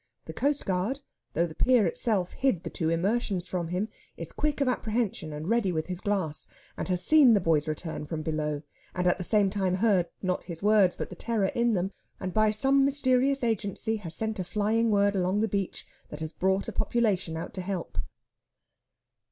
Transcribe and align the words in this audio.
The 0.25 0.33
coastguard, 0.33 1.01
though 1.35 1.45
the 1.45 1.53
pier 1.53 1.85
itself 1.85 2.31
hid 2.31 2.63
the 2.63 2.71
two 2.71 2.89
immersions 2.89 3.47
from 3.47 3.67
him, 3.67 3.87
is 4.17 4.31
quick 4.31 4.59
of 4.59 4.67
apprehension 4.67 5.31
and 5.31 5.47
ready 5.47 5.71
with 5.71 5.85
his 5.85 6.01
glass, 6.01 6.47
and 6.75 6.87
has 6.87 7.05
seen 7.05 7.35
the 7.35 7.39
boy's 7.39 7.67
return 7.67 8.07
from 8.07 8.23
below; 8.23 8.63
and 8.95 9.05
at 9.05 9.19
the 9.19 9.23
same 9.23 9.51
time 9.51 9.75
heard, 9.75 10.07
not 10.23 10.45
his 10.45 10.63
words, 10.63 10.95
but 10.95 11.11
the 11.11 11.15
terror 11.15 11.51
in 11.53 11.73
them, 11.73 11.91
and 12.19 12.33
by 12.33 12.49
some 12.49 12.83
mysterious 12.83 13.43
agency 13.43 13.97
has 13.97 14.15
sent 14.15 14.39
a 14.39 14.43
flying 14.43 14.89
word 14.89 15.15
along 15.15 15.41
the 15.41 15.47
beach 15.47 15.85
that 16.09 16.19
has 16.21 16.33
brought 16.33 16.67
a 16.67 16.71
population 16.71 17.37
out 17.37 17.53
to 17.53 17.61
help. 17.61 17.99